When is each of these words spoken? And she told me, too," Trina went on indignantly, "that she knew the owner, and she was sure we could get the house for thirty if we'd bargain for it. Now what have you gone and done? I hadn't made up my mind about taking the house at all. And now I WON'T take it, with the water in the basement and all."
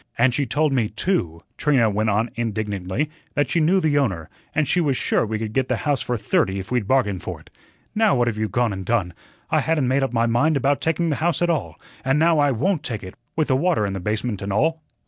And 0.17 0.33
she 0.33 0.47
told 0.47 0.73
me, 0.73 0.89
too," 0.89 1.43
Trina 1.57 1.87
went 1.87 2.09
on 2.09 2.31
indignantly, 2.33 3.11
"that 3.35 3.51
she 3.51 3.59
knew 3.59 3.79
the 3.79 3.99
owner, 3.99 4.31
and 4.55 4.67
she 4.67 4.81
was 4.81 4.97
sure 4.97 5.27
we 5.27 5.37
could 5.37 5.53
get 5.53 5.69
the 5.69 5.75
house 5.85 6.01
for 6.01 6.17
thirty 6.17 6.57
if 6.57 6.71
we'd 6.71 6.87
bargain 6.87 7.19
for 7.19 7.39
it. 7.39 7.51
Now 7.93 8.15
what 8.15 8.27
have 8.27 8.35
you 8.35 8.49
gone 8.49 8.73
and 8.73 8.83
done? 8.83 9.13
I 9.51 9.59
hadn't 9.59 9.87
made 9.87 10.01
up 10.03 10.11
my 10.11 10.25
mind 10.25 10.57
about 10.57 10.81
taking 10.81 11.11
the 11.11 11.17
house 11.17 11.43
at 11.43 11.51
all. 11.51 11.79
And 12.03 12.17
now 12.17 12.39
I 12.39 12.49
WON'T 12.49 12.81
take 12.81 13.03
it, 13.03 13.13
with 13.35 13.47
the 13.49 13.55
water 13.55 13.85
in 13.85 13.93
the 13.93 13.99
basement 13.99 14.41
and 14.41 14.51
all." 14.51 14.81